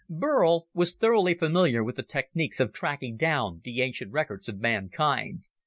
[0.09, 5.45] Burl was thoroughly familiar with the techniques of tracking down the ancient records of mankind.